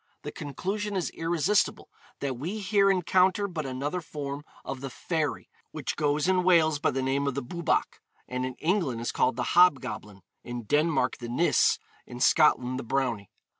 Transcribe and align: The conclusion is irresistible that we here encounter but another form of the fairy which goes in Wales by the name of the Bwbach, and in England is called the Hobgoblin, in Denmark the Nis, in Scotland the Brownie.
The 0.23 0.31
conclusion 0.31 0.95
is 0.95 1.11
irresistible 1.11 1.87
that 2.21 2.35
we 2.35 2.57
here 2.57 2.89
encounter 2.89 3.47
but 3.47 3.67
another 3.67 4.01
form 4.01 4.43
of 4.65 4.81
the 4.81 4.89
fairy 4.89 5.47
which 5.69 5.95
goes 5.95 6.27
in 6.27 6.43
Wales 6.43 6.79
by 6.79 6.89
the 6.89 7.03
name 7.03 7.27
of 7.27 7.35
the 7.35 7.43
Bwbach, 7.43 7.99
and 8.27 8.43
in 8.43 8.55
England 8.55 9.01
is 9.01 9.11
called 9.11 9.35
the 9.35 9.53
Hobgoblin, 9.55 10.23
in 10.43 10.63
Denmark 10.63 11.17
the 11.19 11.29
Nis, 11.29 11.77
in 12.07 12.19
Scotland 12.19 12.79
the 12.79 12.83
Brownie. 12.83 13.29